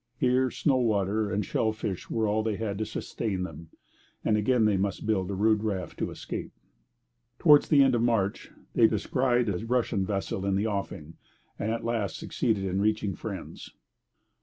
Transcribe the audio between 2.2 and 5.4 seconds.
all they had to sustain them; and again they must build a